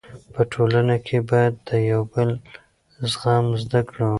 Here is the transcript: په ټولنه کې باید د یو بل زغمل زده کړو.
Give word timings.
په 0.33 0.41
ټولنه 0.51 0.95
کې 1.05 1.17
باید 1.29 1.53
د 1.67 1.69
یو 1.91 2.01
بل 2.13 2.29
زغمل 3.11 3.53
زده 3.63 3.81
کړو. 3.89 4.09